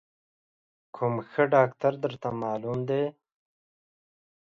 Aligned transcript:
کوم 0.95 1.13
ښه 1.29 1.43
ډاکتر 1.53 1.93
درته 2.03 2.29
معلوم 2.41 2.79
دی؟ 2.89 3.03